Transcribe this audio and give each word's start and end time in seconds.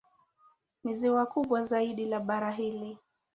Ni 0.83 0.93
ziwa 0.93 1.25
kubwa 1.25 1.63
zaidi 1.63 2.05
la 2.05 2.19
bara 2.19 2.51
hili. 2.51 2.97